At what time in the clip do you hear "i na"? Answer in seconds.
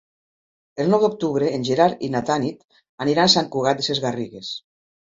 2.09-2.25